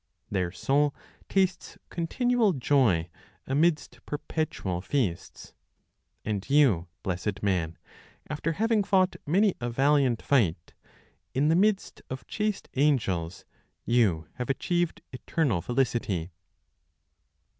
Their 0.31 0.51
soul 0.51 0.95
tastes 1.29 1.77
continual 1.91 2.53
joy 2.53 3.11
amidst 3.45 4.03
perpetual 4.07 4.81
feasts! 4.81 5.53
And 6.25 6.43
you, 6.49 6.87
blessed 7.03 7.43
man, 7.43 7.77
after 8.27 8.53
having 8.53 8.83
fought 8.83 9.15
many 9.27 9.53
a 9.61 9.69
valiant 9.69 10.23
fight, 10.23 10.73
In 11.35 11.49
the 11.49 11.55
midst 11.55 12.01
of 12.09 12.25
chaste 12.25 12.67
angels, 12.73 13.45
you 13.85 14.27
have 14.37 14.49
achieved 14.49 15.03
eternal 15.13 15.61
Felicity. 15.61 16.31